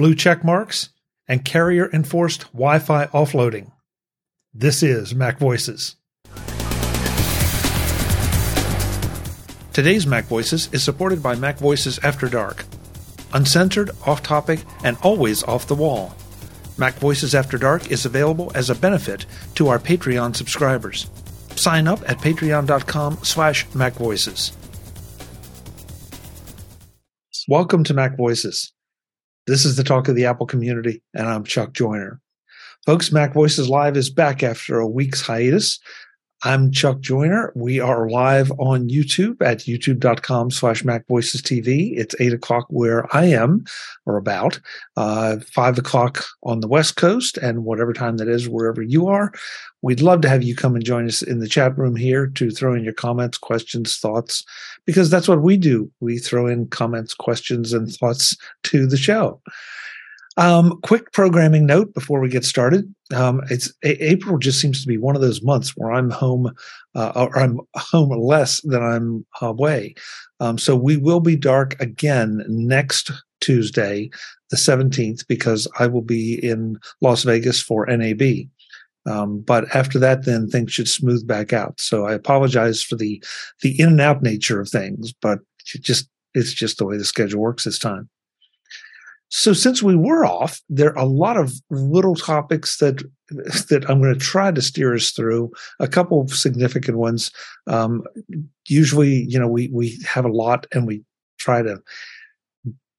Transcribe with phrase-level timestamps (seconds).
[0.00, 0.88] blue check marks,
[1.28, 3.70] and carrier enforced Wi Fi offloading.
[4.54, 5.96] This is Mac Voices.
[9.74, 12.64] Today's Mac Voices is supported by Mac Voices After Dark.
[13.34, 16.14] Uncensored, off topic, and always off the wall.
[16.78, 19.26] Mac Voices After Dark is available as a benefit
[19.56, 21.10] to our Patreon subscribers.
[21.56, 24.56] Sign up at patreon.com slash macvoices.
[27.46, 28.72] Welcome to Mac Voices.
[29.50, 32.20] This is the talk of the Apple community, and I'm Chuck Joiner.
[32.86, 35.80] Folks, Mac Voices Live is back after a week's hiatus.
[36.42, 37.52] I'm Chuck Joiner.
[37.54, 41.98] We are live on YouTube at youtube.com slash macvoicestv.
[41.98, 43.66] It's 8 o'clock where I am,
[44.06, 44.58] or about,
[44.96, 49.32] uh, 5 o'clock on the West Coast, and whatever time that is, wherever you are.
[49.82, 52.50] We'd love to have you come and join us in the chat room here to
[52.50, 54.42] throw in your comments, questions, thoughts,
[54.86, 55.90] because that's what we do.
[56.00, 59.42] We throw in comments, questions, and thoughts to the show.
[60.36, 62.92] Um, quick programming note before we get started.
[63.12, 66.52] Um, it's a- April just seems to be one of those months where I'm home,
[66.94, 69.94] uh, or I'm home less than I'm away.
[70.38, 74.10] Um, so we will be dark again next Tuesday,
[74.50, 78.48] the 17th, because I will be in Las Vegas for NAB.
[79.06, 81.80] Um, but after that, then things should smooth back out.
[81.80, 83.22] So I apologize for the
[83.62, 85.40] the in and out nature of things, but
[85.74, 88.08] it just it's just the way the schedule works this time.
[89.30, 93.02] So since we were off, there are a lot of little topics that
[93.68, 95.52] that I'm going to try to steer us through.
[95.78, 97.30] A couple of significant ones.
[97.68, 98.02] Um,
[98.68, 101.02] usually, you know, we we have a lot, and we
[101.38, 101.80] try to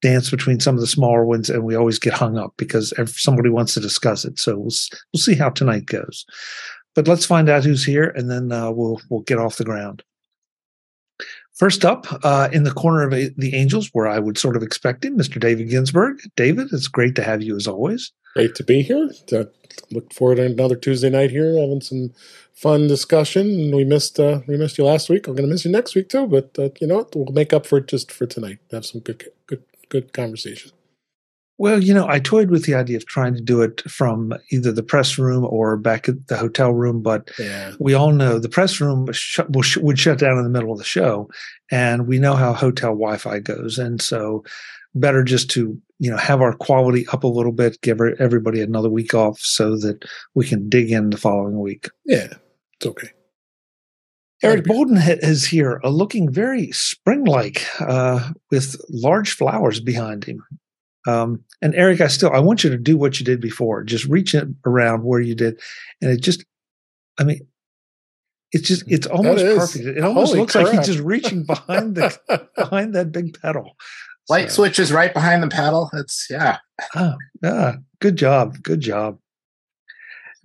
[0.00, 3.50] dance between some of the smaller ones, and we always get hung up because somebody
[3.50, 4.38] wants to discuss it.
[4.38, 4.72] So we'll
[5.12, 6.24] we'll see how tonight goes.
[6.94, 10.02] But let's find out who's here, and then uh, we'll we'll get off the ground.
[11.54, 15.04] First up, uh, in the corner of the Angels, where I would sort of expect
[15.04, 15.38] him, Mr.
[15.38, 16.18] David Ginsburg.
[16.34, 18.10] David, it's great to have you as always.
[18.34, 19.10] Great to be here.
[19.26, 19.50] To
[19.90, 22.12] look forward to another Tuesday night here, having some
[22.54, 23.74] fun discussion.
[23.74, 25.26] We missed uh, we missed you last week.
[25.26, 27.14] I'm going to miss you next week too, but uh, you know what?
[27.14, 28.58] We'll make up for it just for tonight.
[28.70, 30.72] Have some good good good conversation.
[31.58, 34.72] Well, you know, I toyed with the idea of trying to do it from either
[34.72, 37.72] the press room or back at the hotel room, but yeah.
[37.78, 40.78] we all know the press room sh- sh- would shut down in the middle of
[40.78, 41.28] the show,
[41.70, 44.42] and we know how hotel Wi-Fi goes, and so
[44.94, 48.90] better just to you know have our quality up a little bit, give everybody another
[48.90, 51.88] week off, so that we can dig in the following week.
[52.06, 52.32] Yeah,
[52.76, 53.10] it's okay.
[54.42, 60.42] Eric Bolden is here, uh, looking very spring-like, uh, with large flowers behind him.
[61.06, 63.82] Um, and Eric, I still I want you to do what you did before.
[63.82, 65.60] Just reach it around where you did,
[66.00, 66.44] and it just,
[67.18, 67.40] I mean,
[68.52, 69.84] it's just it's almost perfect.
[69.84, 70.66] It almost Holy looks crap.
[70.66, 72.16] like he's just reaching behind the
[72.56, 73.76] behind that big pedal.
[74.28, 74.56] Light so.
[74.56, 75.90] switch is right behind the pedal.
[75.94, 76.58] It's yeah.
[76.94, 77.76] Oh, yeah.
[78.00, 78.62] Good job.
[78.62, 79.18] Good job.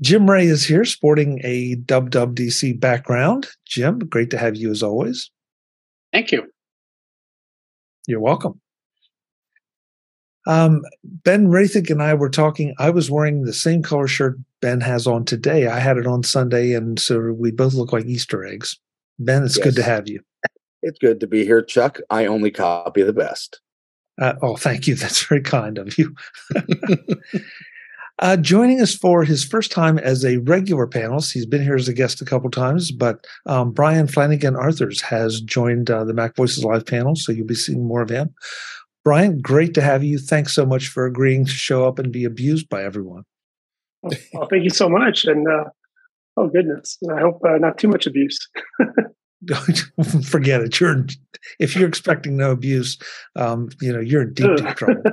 [0.01, 2.37] Jim Rea is here sporting a Dub Dub
[2.75, 3.47] background.
[3.65, 5.31] Jim, great to have you as always.
[6.13, 6.51] Thank you.
[8.07, 8.61] You're welcome.
[10.47, 12.73] Um, ben Roethig and I were talking.
[12.79, 15.67] I was wearing the same color shirt Ben has on today.
[15.67, 18.79] I had it on Sunday, and so we both look like Easter eggs.
[19.19, 19.65] Ben, it's yes.
[19.65, 20.21] good to have you.
[20.81, 21.99] It's good to be here, Chuck.
[22.09, 23.59] I only copy the best.
[24.19, 24.95] Uh, oh, thank you.
[24.95, 26.15] That's very kind of you.
[28.19, 31.89] uh, joining us for his first time as a regular panelist, he's been here as
[31.89, 36.37] a guest a couple times, but um, Brian Flanigan Arthurs has joined uh, the Mac
[36.37, 38.33] Voices Live panel, so you'll be seeing more of him.
[39.07, 40.19] Brian, great to have you.
[40.19, 43.23] Thanks so much for agreeing to show up and be abused by everyone.
[44.03, 45.23] Well, thank you so much.
[45.23, 45.63] And uh,
[46.35, 48.37] oh goodness, I hope uh, not too much abuse.
[50.25, 50.77] Forget it.
[50.81, 51.05] You're
[51.57, 52.97] if you're expecting no abuse,
[53.37, 55.01] um, you know you're in deep, deep trouble.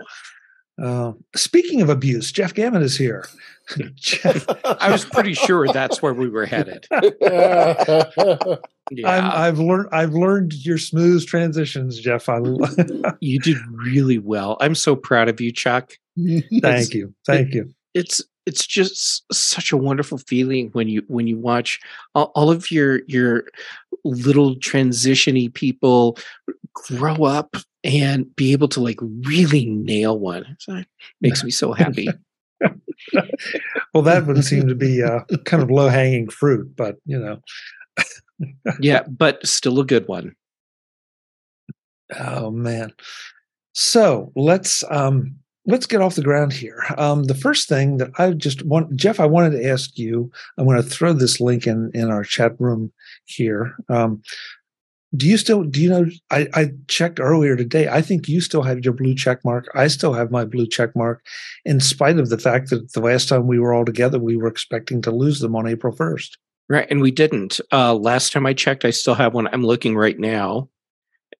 [0.82, 3.28] Uh, speaking of abuse, Jeff Gamet is here.
[3.94, 4.44] Jeff.
[4.64, 6.86] I was pretty sure that's where we were headed.
[8.90, 9.32] Yeah.
[9.34, 9.88] i have learned.
[9.92, 12.28] I've learned your smooth transitions, Jeff.
[12.28, 12.38] I,
[13.20, 14.58] you did really well.
[14.60, 15.94] I'm so proud of you, Chuck.
[16.18, 17.14] Thank it's, you.
[17.26, 17.74] Thank it, you.
[17.94, 21.80] It's it's just such a wonderful feeling when you when you watch
[22.14, 23.44] all, all of your your
[24.04, 26.18] little transitiony people
[26.74, 30.56] grow up and be able to like really nail one.
[30.58, 30.86] So it
[31.20, 32.08] makes me so happy.
[33.94, 37.40] well, that would seem to be uh, kind of low hanging fruit, but you know
[38.80, 40.34] yeah, but still a good one.
[42.18, 42.92] Oh man.
[43.72, 45.36] So let's um
[45.66, 46.82] let's get off the ground here.
[46.96, 50.66] Um the first thing that I just want Jeff, I wanted to ask you, I'm
[50.66, 52.92] going to throw this link in in our chat room
[53.24, 53.76] here.
[53.88, 54.22] Um
[55.16, 58.62] do you still do you know I, I checked earlier today i think you still
[58.62, 61.24] have your blue check mark i still have my blue check mark
[61.64, 64.48] in spite of the fact that the last time we were all together we were
[64.48, 66.36] expecting to lose them on april 1st
[66.68, 67.60] Right, and we didn't.
[67.72, 69.48] Uh, last time I checked, I still have one.
[69.48, 70.70] I'm looking right now,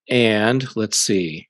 [0.08, 1.48] and let's see.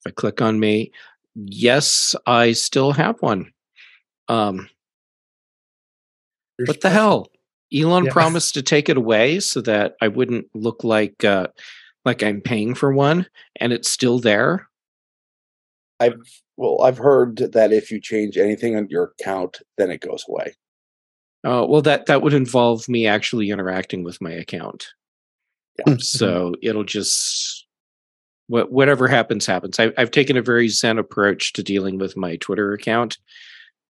[0.00, 0.90] If I click on me,
[1.36, 3.52] yes, I still have one.
[4.28, 4.68] Um,
[6.58, 7.28] You're what the hell?
[7.74, 8.12] Elon Yeah.
[8.12, 11.48] promised to take it away so that I wouldn't look like uh,
[12.04, 13.26] like I'm paying for one,
[13.56, 14.68] and it's still there.
[16.00, 16.20] I've
[16.56, 20.54] well, I've heard that if you change anything on your account, then it goes away.
[21.44, 24.88] Uh, well, that that would involve me actually interacting with my account.
[25.98, 27.66] so it'll just
[28.46, 29.80] what whatever happens happens.
[29.80, 33.18] I, I've taken a very zen approach to dealing with my Twitter account.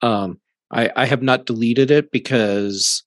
[0.02, 0.40] Um,
[0.72, 3.04] I, I have not deleted it because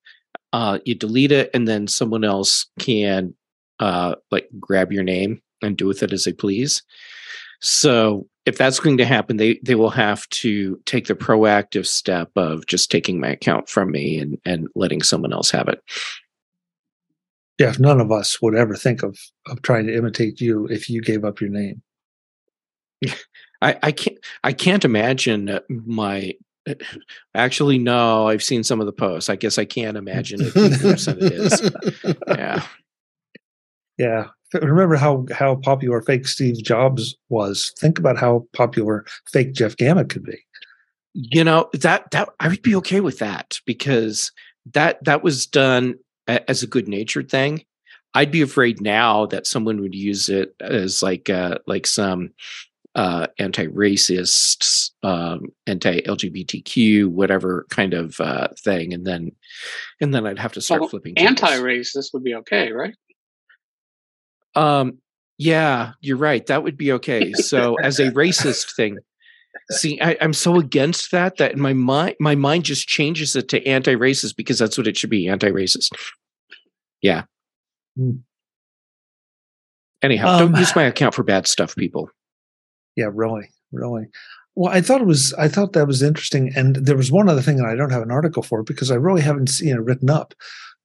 [0.55, 3.35] uh, you delete it and then someone else can
[3.81, 6.81] uh, like grab your name and do with it as they please.
[7.61, 12.31] So if that's going to happen, they they will have to take the proactive step
[12.37, 15.83] of just taking my account from me and and letting someone else have it.
[17.59, 20.89] yeah if none of us would ever think of of trying to imitate you if
[20.89, 21.83] you gave up your name
[23.63, 26.35] I, I can't I can't imagine my
[27.35, 29.29] actually no I've seen some of the posts.
[29.29, 31.71] I guess I can't imagine it is
[32.29, 32.65] yeah.
[33.99, 34.27] Yeah.
[34.53, 37.73] Remember how how popular fake steve jobs was.
[37.79, 40.39] Think about how popular fake jeff gamet could be.
[41.13, 44.33] You know that that I would be okay with that because
[44.73, 45.97] that that was done
[46.27, 47.65] as a good natured thing.
[48.15, 52.31] I'd be afraid now that someone would use it as like uh like some
[52.95, 59.33] uh anti-racist um anti-lgbtq whatever kind of uh thing and then
[60.01, 61.19] and then i'd have to start Well, flipping.
[61.19, 62.95] Anti-racist would be okay, right?
[64.55, 64.99] Um,
[65.39, 66.47] yeah, you're right.
[66.47, 67.33] That would be okay.
[67.33, 68.99] So as a racist thing,
[69.73, 73.49] see, I, I'm so against that that in my mind, my mind just changes it
[73.49, 75.91] to anti-racist because that's what it should be, anti-racist.
[77.03, 77.25] Yeah.
[77.97, 78.19] Hmm.
[80.03, 82.11] Anyhow, Um, don't use my account for bad stuff, people.
[82.97, 84.07] Yeah, really, really.
[84.57, 85.35] Well, I thought it was.
[85.35, 88.03] I thought that was interesting, and there was one other thing that I don't have
[88.03, 90.33] an article for because I really haven't seen it written up.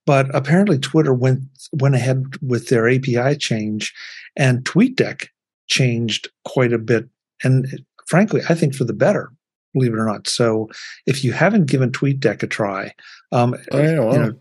[0.08, 1.42] But apparently, Twitter went
[1.72, 3.94] went ahead with their API change,
[4.36, 5.28] and TweetDeck
[5.68, 7.08] changed quite a bit,
[7.44, 7.68] and
[8.08, 9.32] frankly, I think for the better.
[9.76, 10.28] Believe it or not.
[10.28, 10.68] So,
[11.06, 12.92] if you haven't given TweetDeck a try,
[13.32, 14.12] um, Oh, yeah, wow.
[14.14, 14.34] you know,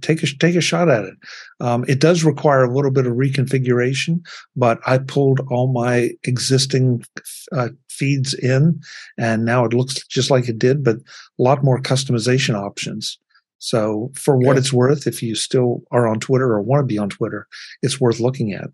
[0.00, 1.14] take a take a shot at it.
[1.60, 4.20] Um, it does require a little bit of reconfiguration,
[4.56, 7.04] but I pulled all my existing
[7.52, 8.80] uh, feeds in,
[9.18, 11.02] and now it looks just like it did, but a
[11.42, 13.18] lot more customization options.
[13.58, 14.60] So, for what Yeah.
[14.60, 17.46] it's worth, if you still are on Twitter or want to be on Twitter,
[17.82, 18.70] it's worth looking at.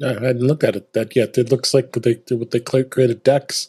[0.00, 1.38] Yeah, I hadn't looked at it that yet.
[1.38, 3.68] It looks like they what they created decks,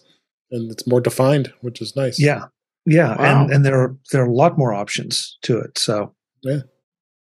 [0.49, 2.19] and it's more defined, which is nice.
[2.19, 2.45] Yeah,
[2.85, 3.43] yeah, Wow.
[3.43, 5.77] and and there are there are a lot more options to it.
[5.77, 6.61] So, Yeah.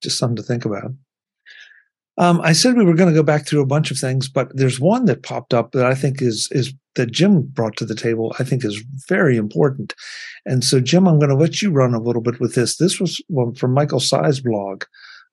[0.01, 0.91] just something to think about.
[2.17, 4.49] Um, I said we were going to go back through a bunch of things, but
[4.53, 7.95] there's one that popped up that I think is is that Jim brought to the
[7.95, 8.35] table.
[8.39, 9.95] I think is very important,
[10.45, 12.75] and so Jim, I'm going to let you run a little bit with this.
[12.75, 13.21] This was
[13.55, 14.83] from Michael Tsai's blog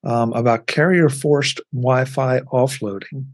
[0.05, 3.27] um, about carrier forced Wi-Fi offloading.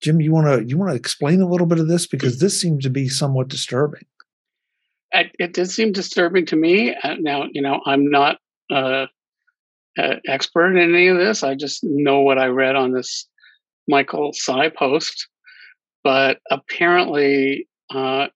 [0.00, 2.58] Jim, you want to you want to explain a little bit of this because this
[2.58, 4.04] seems to be somewhat disturbing.
[5.12, 6.94] It, it did seem disturbing to me.
[6.94, 8.38] Uh, now, you know, I'm not
[8.70, 9.06] uh,
[10.26, 11.42] expert in any of this.
[11.42, 13.26] I just know what I read on this
[13.88, 15.28] Michael Tsai post.
[16.02, 18.28] But apparently, uh,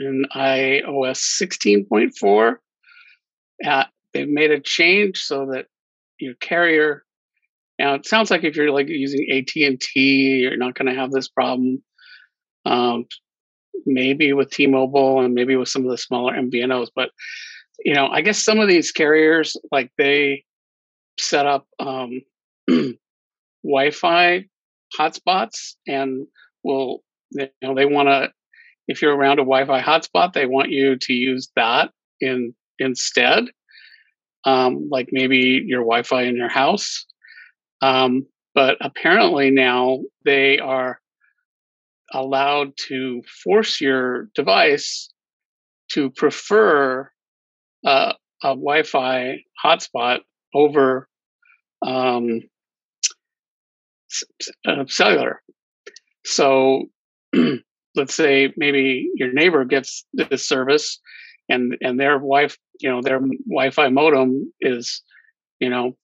[0.00, 2.56] in iOS 16.4,
[3.64, 5.66] uh, they've made a change so that
[6.18, 7.04] your carrier.
[7.78, 11.00] Now, it sounds like if you're like using AT and T, you're not going to
[11.00, 11.82] have this problem.
[12.64, 13.06] Um,
[13.86, 16.88] maybe with T-Mobile and maybe with some of the smaller MVNOs.
[16.94, 17.10] But
[17.78, 20.44] you know, I guess some of these carriers like they
[21.18, 22.22] set up um,
[23.64, 24.44] Wi-Fi
[24.98, 26.26] hotspots and
[26.62, 27.00] will
[27.30, 28.30] you know they want to
[28.86, 31.90] if you're around a Wi-Fi hotspot, they want you to use that
[32.20, 33.44] in instead.
[34.44, 37.06] Um, like maybe your Wi-Fi in your house.
[37.80, 41.00] Um, but apparently now they are
[42.12, 45.10] allowed to force your device
[45.92, 47.10] to prefer
[47.84, 50.20] uh, a Wi-Fi hotspot
[50.54, 51.08] over
[51.84, 52.40] um,
[54.66, 55.42] uh, cellular.
[56.24, 56.84] So,
[57.94, 61.00] let's say maybe your neighbor gets this service,
[61.48, 65.02] and and their wife, you know, their Wi-Fi modem is,
[65.60, 65.96] you know,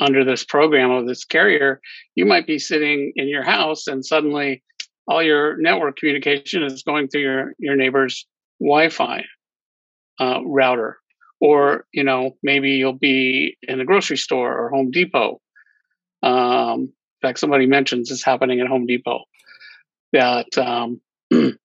[0.00, 1.80] under this program of this carrier,
[2.14, 4.62] you might be sitting in your house and suddenly
[5.08, 8.26] all your network communication is going through your your neighbor's
[8.60, 9.24] Wi-Fi
[10.20, 10.98] uh, router,
[11.40, 15.40] or you know maybe you'll be in a grocery store or Home Depot.
[16.22, 19.24] Um, in fact, somebody mentions this happening at Home Depot.
[20.12, 21.00] That um,
[21.32, 21.56] uh,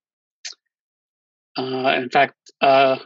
[1.56, 2.98] in fact, uh,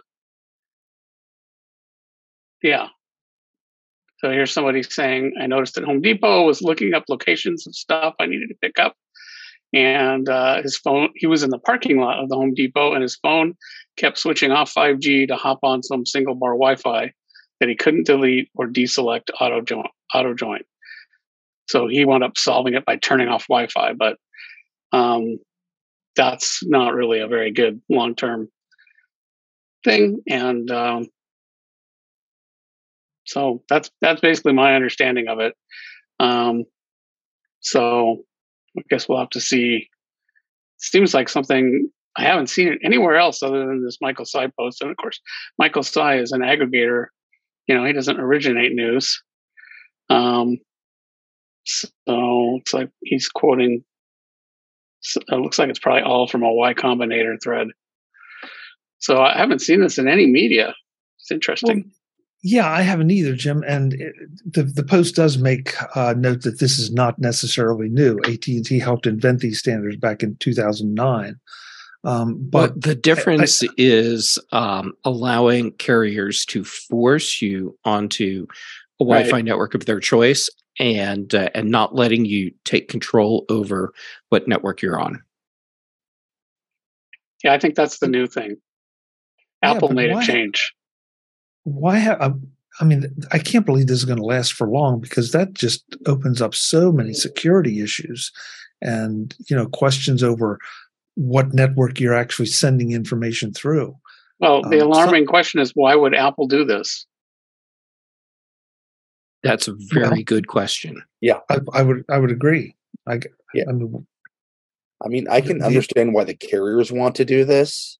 [2.62, 2.88] yeah.
[4.18, 8.14] So here's somebody saying, I noticed at Home Depot was looking up locations of stuff
[8.18, 8.96] I needed to pick up
[9.72, 13.02] and uh, his phone he was in the parking lot of the home depot and
[13.02, 13.54] his phone
[13.96, 17.12] kept switching off 5g to hop on some single bar wi-fi
[17.60, 19.82] that he couldn't delete or deselect auto
[20.14, 20.60] auto join
[21.68, 24.18] so he wound up solving it by turning off wi-fi but
[24.92, 25.38] um,
[26.16, 28.48] that's not really a very good long-term
[29.84, 30.22] thing.
[30.28, 31.06] And um,
[33.24, 35.54] so that's that's basically my understanding of it.
[36.18, 36.64] Um,
[37.60, 38.24] so
[38.78, 39.88] I guess we'll have to see.
[40.78, 44.80] Seems like something I haven't seen it anywhere else other than this Michael Tsai post.
[44.80, 45.20] And of course,
[45.58, 47.06] Michael Tsai is an aggregator.
[47.66, 49.22] You know, he doesn't originate news.
[50.08, 50.58] Um,
[51.64, 53.84] so it's like he's quoting.
[55.14, 57.68] It looks like it's probably all from a Y Combinator thread.
[58.98, 60.74] So I haven't seen this in any media.
[61.18, 61.90] It's interesting.
[62.36, 63.64] Well, yeah, I haven't either, Jim.
[63.66, 64.14] And it,
[64.44, 68.18] the the post does make uh, note that this is not necessarily new.
[68.24, 71.36] AT and T helped invent these standards back in 2009.
[72.04, 78.46] Um, but well, the difference I, I, is um, allowing carriers to force you onto
[79.00, 79.44] a Wi-Fi right.
[79.44, 83.92] network of their choice, and uh, and not letting you take control over
[84.28, 85.22] what network you're on.
[87.42, 88.56] Yeah, I think that's the new thing.
[89.62, 90.72] Apple yeah, made why, a change
[91.66, 92.46] why have um,
[92.80, 95.84] I mean, I can't believe this is going to last for long because that just
[96.06, 98.30] opens up so many security issues
[98.82, 100.58] and, you know, questions over
[101.14, 103.96] what network you're actually sending information through.
[104.38, 107.06] Well, the um, alarming so, question is why would Apple do this?
[109.42, 111.02] That's a very well, good question.
[111.20, 112.76] Yeah, I, I, would I would agree.
[113.08, 113.20] I,
[113.54, 113.64] yeah.
[113.68, 114.06] I mean,
[115.04, 117.98] I mean, I can understand why the carriers want to do this.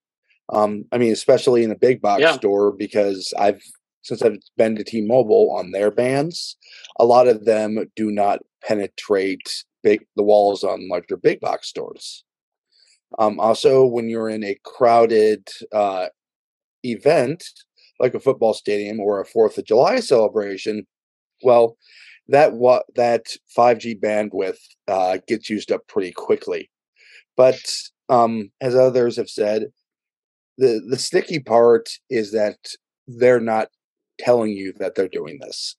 [0.52, 2.32] Um, I mean, especially in a big box yeah.
[2.32, 3.62] store, because I've
[4.02, 6.56] since I've been to T-Mobile on their bands,
[7.00, 12.24] a lot of them do not penetrate big the walls on larger big box stores.
[13.18, 16.06] Um, also, when you're in a crowded uh,
[16.84, 17.44] event
[17.98, 20.86] like a football stadium or a Fourth of July celebration,
[21.42, 21.76] well,
[22.28, 23.26] that what that
[23.56, 26.70] 5G bandwidth uh, gets used up pretty quickly.
[27.36, 27.60] But
[28.08, 29.66] um, as others have said,
[30.58, 32.58] the the sticky part is that
[33.06, 33.68] they're not
[34.18, 35.76] telling you that they're doing this.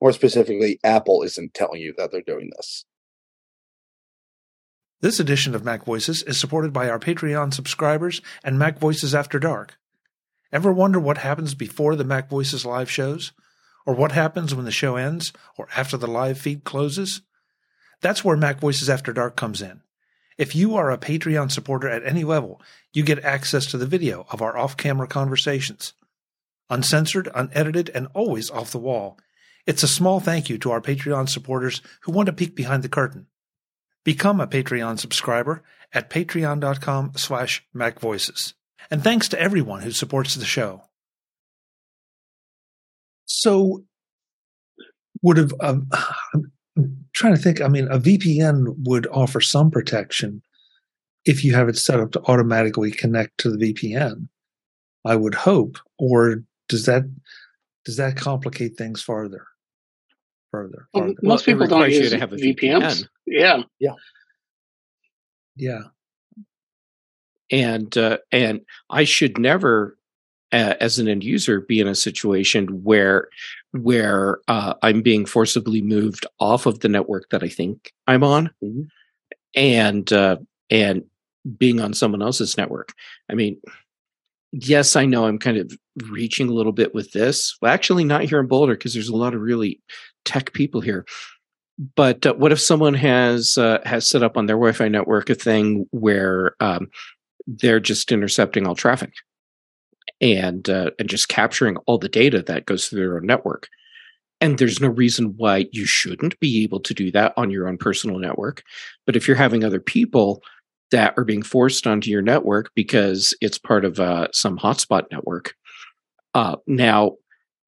[0.00, 2.84] More specifically, Apple isn't telling you that they're doing this.
[5.00, 9.40] This edition of Mac Voices is supported by our Patreon subscribers and Mac Voices After
[9.40, 9.76] Dark.
[10.52, 13.32] Ever wonder what happens before the Mac Voices live shows?
[13.84, 17.22] Or what happens when the show ends or after the live feed closes?
[18.00, 19.80] That's where Mac Voices After Dark comes in.
[20.38, 22.60] If you are a Patreon supporter at any level,
[22.92, 25.92] you get access to the video of our off camera conversations.
[26.70, 29.18] Uncensored, unedited, and always off the wall.
[29.66, 32.88] It's a small thank you to our Patreon supporters who want to peek behind the
[32.88, 33.26] curtain.
[34.04, 35.62] Become a Patreon subscriber
[35.92, 38.54] at patreon.com slash macvoices.
[38.90, 40.82] And thanks to everyone who supports the show.
[43.26, 43.84] So,
[45.22, 45.88] would have um,
[47.12, 47.60] trying to think.
[47.60, 50.42] I mean, a VPN would offer some protection
[51.24, 54.28] if you have it set up to automatically connect to the VPN.
[55.04, 57.04] I would hope, or does that
[57.84, 59.46] does that complicate things farther?
[60.50, 61.18] Further, well, farther?
[61.22, 62.56] most well, people don't use to have a VPNs.
[62.56, 63.08] VPN.
[63.26, 63.94] Yeah, yeah,
[65.56, 65.80] yeah.
[67.50, 69.98] And uh, and I should never,
[70.52, 73.28] uh, as an end user, be in a situation where
[73.72, 78.50] where uh, I'm being forcibly moved off of the network that I think I'm on,
[78.62, 78.82] mm-hmm.
[79.54, 80.36] and uh,
[80.70, 81.04] and
[81.58, 82.92] being on someone else's network.
[83.30, 83.60] I mean,
[84.52, 85.72] yes, I know I'm kind of
[86.10, 87.56] reaching a little bit with this.
[87.60, 89.80] Well, actually, not here in Boulder because there's a lot of really
[90.24, 91.04] tech people here.
[91.96, 95.34] But uh, what if someone has uh, has set up on their Wi-Fi network a
[95.34, 96.90] thing where um,
[97.46, 99.12] they're just intercepting all traffic?
[100.22, 103.68] And uh, and just capturing all the data that goes through their own network.
[104.40, 107.76] And there's no reason why you shouldn't be able to do that on your own
[107.76, 108.62] personal network.
[109.06, 110.42] But if you're having other people
[110.90, 115.54] that are being forced onto your network because it's part of uh, some hotspot network,
[116.34, 117.16] uh, now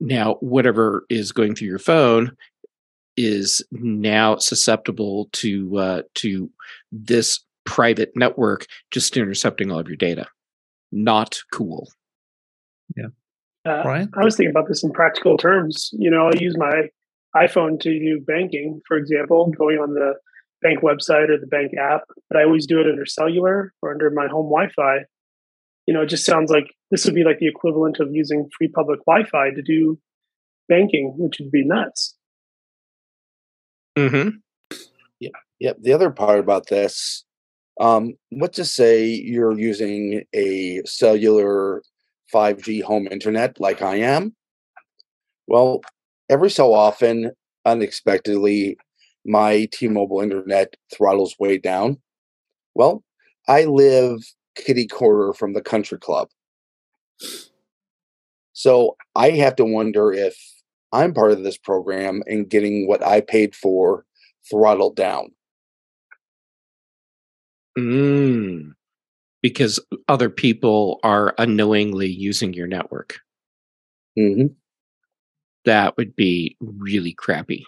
[0.01, 2.37] now whatever is going through your phone
[3.17, 6.51] is now susceptible to uh, to
[6.91, 10.27] this private network just intercepting all of your data.
[10.93, 11.89] Not cool.
[12.97, 13.07] Yeah.
[13.65, 14.11] Uh, Brian?
[14.19, 15.91] I was thinking about this in practical terms.
[15.93, 16.89] You know, I use my
[17.37, 20.15] iPhone to do banking, for example, going on the
[20.63, 24.11] bank website or the bank app, but I always do it under cellular or under
[24.11, 25.05] my home Wi Fi.
[25.87, 28.69] You know, it just sounds like this would be like the equivalent of using free
[28.69, 29.99] public Wi Fi to do
[30.69, 32.17] banking, which would be nuts.
[33.97, 34.31] Mm-hmm.
[35.21, 35.31] Yeah.
[35.59, 35.73] Yeah.
[35.81, 37.25] The other part about this,
[37.81, 41.83] um, let's just say you're using a cellular
[42.35, 44.35] 5G home internet like I am.
[45.47, 45.83] Well,
[46.29, 47.31] every so often,
[47.65, 48.77] unexpectedly,
[49.25, 51.99] my T Mobile internet throttles way down.
[52.75, 53.05] Well,
[53.47, 54.19] I live
[54.57, 56.29] kitty quarter from the country club.
[58.53, 60.37] So I have to wonder if
[60.93, 64.05] I'm part of this program and getting what I paid for
[64.51, 65.33] throttled down.
[67.77, 68.73] Mm,
[69.45, 73.19] because other people are unknowingly using your network.
[74.19, 74.55] Mm-hmm.
[75.67, 77.67] That would be really crappy.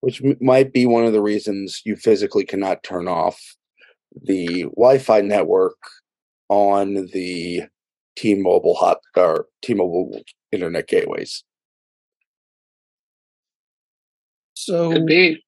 [0.00, 3.40] Which m- might be one of the reasons you physically cannot turn off
[4.20, 5.78] the Wi-Fi network
[6.48, 7.62] on the
[8.16, 11.44] T-Mobile hot or T-Mobile internet gateways.
[14.54, 15.40] So Could be.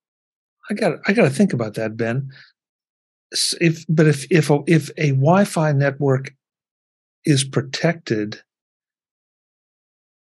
[0.70, 2.30] I got I got to think about that, Ben.
[3.60, 6.32] If but if if a, if a Wi-Fi network
[7.24, 8.40] is protected,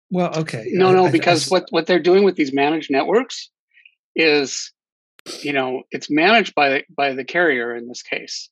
[0.10, 0.66] well, okay.
[0.72, 3.50] No, no, I, because I, what what they're doing with these managed networks
[4.16, 4.74] is,
[5.42, 8.50] you know, it's managed by by the carrier in this case.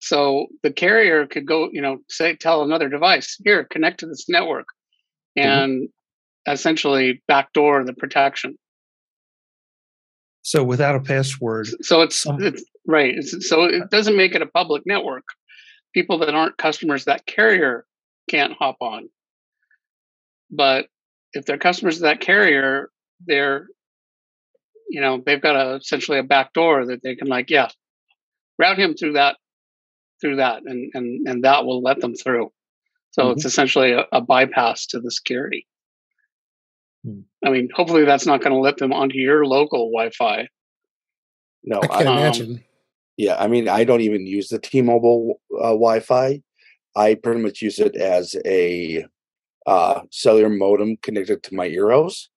[0.00, 4.28] So the carrier could go, you know, say tell another device here connect to this
[4.28, 4.66] network,
[5.36, 5.48] mm-hmm.
[5.48, 6.52] and mm-hmm.
[6.52, 8.56] essentially backdoor the protection.
[10.42, 13.22] So without a password, so it's, some, it's right.
[13.22, 15.24] So it doesn't make it a public network.
[15.92, 17.86] People that aren't customers that carrier
[18.28, 19.08] can't hop on.
[20.50, 20.86] But
[21.32, 22.90] if they're customers of that carrier,
[23.26, 23.68] they're,
[24.88, 27.68] you know, they've got a, essentially a back door that they can like, yeah,
[28.58, 29.36] route him through that,
[30.20, 32.52] through that, and and and that will let them through.
[33.10, 33.32] So mm-hmm.
[33.32, 35.66] it's essentially a, a bypass to the security.
[37.04, 37.20] Hmm.
[37.44, 40.48] I mean, hopefully that's not going to let them onto your local Wi-Fi.
[41.64, 42.64] No, I can't um, imagine.
[43.16, 46.42] Yeah, I mean, I don't even use the T-Mobile uh, Wi-Fi.
[46.96, 49.04] I pretty much use it as a
[49.66, 52.28] uh, cellular modem connected to my Eeros.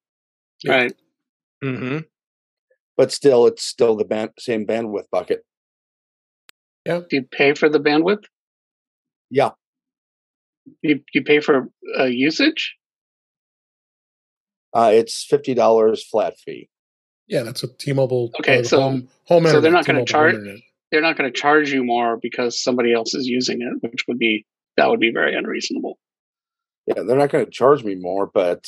[0.67, 0.93] Right.
[1.63, 1.99] Mm-hmm.
[2.95, 5.45] But still, it's still the band, same bandwidth bucket.
[6.85, 7.01] Yeah.
[7.09, 8.25] Do you pay for the bandwidth?
[9.29, 9.51] Yeah.
[10.81, 12.75] You you pay for uh, usage?
[14.73, 16.69] Uh, it's fifty dollars flat fee.
[17.27, 18.31] Yeah, that's a T-Mobile.
[18.39, 20.35] Okay, uh, so home, home so they're not going to charge.
[20.91, 24.17] They're not going to charge you more because somebody else is using it, which would
[24.17, 24.45] be
[24.77, 25.97] that would be very unreasonable.
[26.85, 28.65] Yeah, they're not going to charge me more, but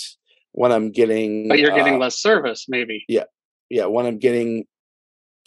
[0.51, 3.05] when I'm getting, but you're getting uh, less service, maybe.
[3.07, 3.25] Yeah,
[3.69, 3.85] yeah.
[3.85, 4.65] When I'm getting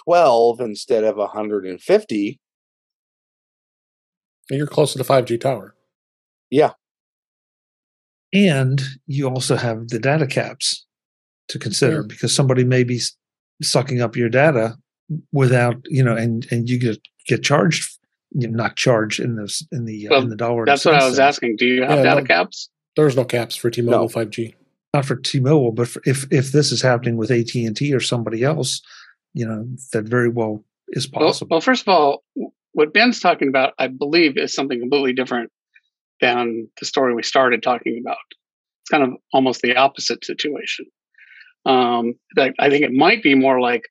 [0.04, 2.40] twelve instead of hundred and fifty,
[4.50, 5.74] you're close to the five G tower.
[6.50, 6.72] Yeah,
[8.32, 10.86] and you also have the data caps
[11.48, 12.06] to consider yeah.
[12.08, 13.00] because somebody may be
[13.60, 14.76] sucking up your data
[15.32, 17.98] without you know and and you get get charged
[18.34, 21.06] you know, not charged in the in the uh, in the dollar that's what i
[21.06, 24.08] was asking do you have yeah, data no, caps there's no caps for t-mobile no.
[24.08, 24.54] 5g
[24.94, 28.80] not for t-mobile but for, if if this is happening with at&t or somebody else
[29.34, 32.24] you know that very well is possible well, well first of all
[32.72, 35.50] what ben's talking about i believe is something completely different
[36.22, 38.16] than the story we started talking about.
[38.82, 40.86] It's kind of almost the opposite situation.
[41.66, 43.82] Um, I think it might be more like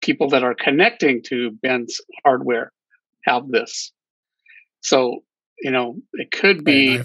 [0.00, 2.72] people that are connecting to Ben's hardware
[3.24, 3.92] have this.
[4.80, 5.22] So,
[5.60, 6.98] you know, it could be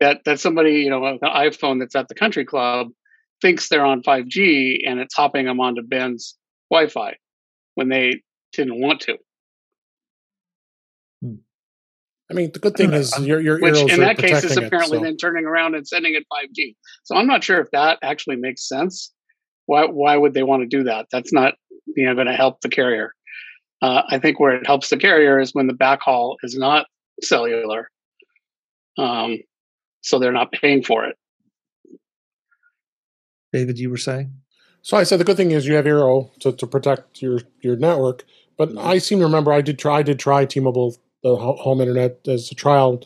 [0.00, 2.88] that that somebody, you know, an iPhone that's at the country club
[3.40, 6.36] thinks they're on 5G and it's hopping them onto Ben's
[6.70, 7.16] Wi-Fi
[7.74, 8.22] when they
[8.52, 9.18] didn't want to.
[11.22, 11.34] Hmm.
[12.30, 15.00] I mean, the good thing is your your which in that case is apparently it,
[15.00, 15.04] so.
[15.04, 16.74] then turning around and sending it 5G.
[17.04, 19.12] So I'm not sure if that actually makes sense.
[19.66, 21.06] Why why would they want to do that?
[21.10, 21.54] That's not
[21.96, 23.12] you know going to help the carrier.
[23.82, 26.86] Uh, I think where it helps the carrier is when the backhaul is not
[27.22, 27.90] cellular,
[28.98, 29.38] um,
[30.00, 31.16] so they're not paying for it.
[33.52, 34.32] David, you were saying.
[34.82, 37.76] So I said the good thing is you have Eero to, to protect your your
[37.76, 38.24] network.
[38.56, 38.76] But.
[38.78, 42.50] I seem to remember I did try I did try T-Mobile the home internet as
[42.50, 43.02] a trial.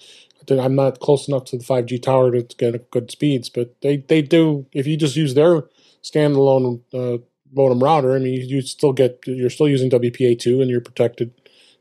[0.50, 4.20] I'm not close enough to the 5G tower to get good speeds, but they, they
[4.20, 4.66] do.
[4.72, 5.62] If you just use their
[6.02, 10.70] standalone uh, modem router, I mean, you still get you're still using WPA two, and
[10.70, 11.32] you're protected.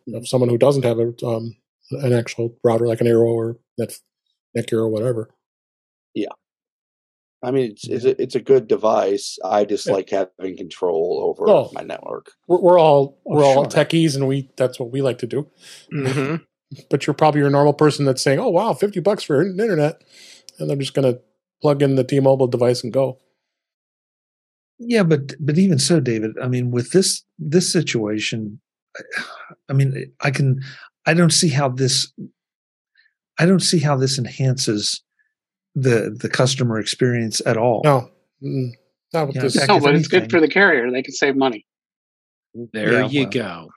[0.05, 1.55] You know, someone who doesn't have a um,
[1.91, 3.99] an actual router like an Eero or Net
[4.58, 5.29] Netgear or whatever.
[6.13, 6.29] Yeah,
[7.41, 9.38] I mean, it's it's a, it's a good device.
[9.43, 9.93] I just yeah.
[9.93, 12.32] like having control over oh, my network.
[12.47, 15.47] We're, we're all we're all techies, and we that's what we like to do.
[15.93, 16.36] Mm-hmm.
[16.89, 20.03] but you're probably your normal person that's saying, "Oh wow, fifty bucks for internet,"
[20.58, 21.21] and they're just going to
[21.62, 23.19] plug in the T-Mobile device and go.
[24.80, 26.32] Yeah, but but even so, David.
[26.42, 28.60] I mean, with this this situation,
[29.70, 30.62] I mean, I can
[31.06, 32.12] I don't see how this
[33.38, 35.04] I don't see how this enhances
[35.76, 37.82] the the customer experience at all.
[37.84, 38.10] No,
[38.42, 38.72] mm,
[39.13, 39.68] not with this.
[39.68, 40.89] No, but it's good for the carrier.
[40.89, 41.65] They can save money.
[42.74, 43.70] There yeah, you well, go.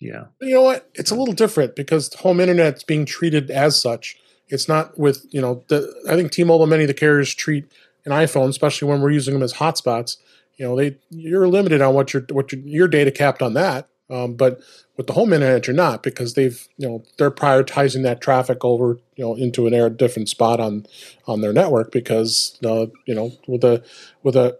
[0.00, 0.24] Yeah.
[0.40, 0.88] You know what?
[0.94, 4.16] It's a little different because home internet's being treated as such.
[4.48, 5.62] It's not with you know.
[5.68, 7.64] The, I think T-Mobile, many of the carriers treat
[8.04, 10.16] an iPhone, especially when we're using them as hotspots
[10.58, 13.88] you know they you're limited on what your what your, your data capped on that
[14.10, 14.60] um, but
[14.96, 18.98] with the home internet you're not because they've you know they're prioritizing that traffic over
[19.16, 20.84] you know into an air different spot on
[21.26, 23.82] on their network because uh, you know with a
[24.22, 24.58] with a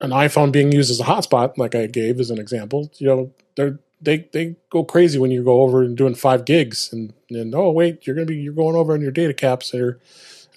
[0.00, 3.32] an iphone being used as a hotspot like i gave as an example you know
[3.56, 7.54] they're they they go crazy when you go over and doing five gigs and and
[7.54, 9.98] oh wait you're gonna be you're going over on your data caps there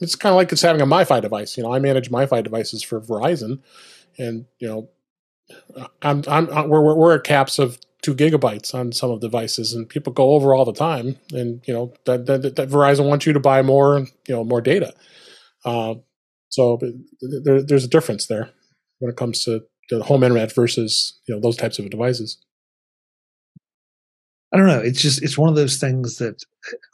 [0.01, 1.57] it's kind of like it's having a MiFi device.
[1.57, 3.59] You know, I manage MiFi devices for Verizon,
[4.17, 4.89] and you know,
[6.01, 9.73] I'm, I'm, I'm we're, we're at caps of two gigabytes on some of the devices,
[9.73, 13.25] and people go over all the time, and you know that, that, that Verizon wants
[13.25, 14.93] you to buy more, you know, more data.
[15.63, 15.95] Uh,
[16.49, 16.79] so
[17.43, 18.51] there, there's a difference there
[18.99, 22.37] when it comes to the home internet versus you know those types of devices.
[24.55, 24.79] I don't know.
[24.79, 26.41] It's just it's one of those things that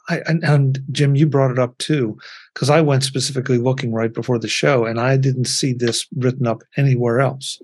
[0.08, 2.18] I and, and Jim, you brought it up too,
[2.52, 6.48] because I went specifically looking right before the show, and I didn't see this written
[6.48, 7.62] up anywhere else.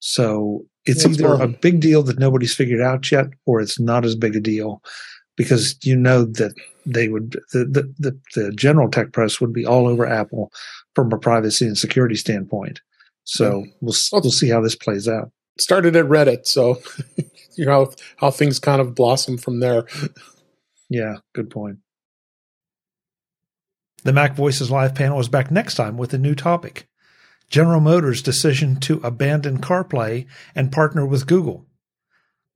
[0.00, 4.04] So it's That's either a big deal that nobody's figured out yet, or it's not
[4.04, 4.82] as big a deal,
[5.36, 6.52] because you know that
[6.84, 10.50] they would the the, the, the general tech press would be all over Apple
[10.96, 12.80] from a privacy and security standpoint.
[13.22, 15.30] So we'll we'll see how this plays out.
[15.58, 16.80] Started at Reddit, so
[17.56, 19.84] you know how things kind of blossom from there.
[20.88, 21.78] Yeah, good point.
[24.04, 26.88] The Mac Voices Live panel is back next time with a new topic
[27.48, 31.66] General Motors' decision to abandon CarPlay and partner with Google.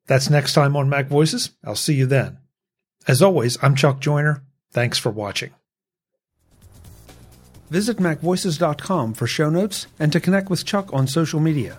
[0.07, 1.51] That's next time on Mac Voices.
[1.65, 2.39] I'll see you then.
[3.07, 4.43] As always, I'm Chuck Joiner.
[4.71, 5.51] Thanks for watching.
[7.71, 11.79] Visit MacVoices.com for show notes and to connect with Chuck on social media.